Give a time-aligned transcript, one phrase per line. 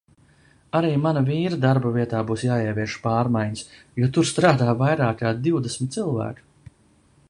[0.77, 3.63] Arī mana vīra darbavietā būs jāievieš pārmaiņas,
[4.03, 6.73] jo tur strādā vairāk kā divdesmit cilvēku.